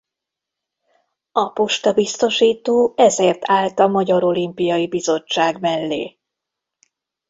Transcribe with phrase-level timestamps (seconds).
[1.31, 6.19] A Posta Biztosító ezért állt a Magyar Olimpiai Bizottság mellé.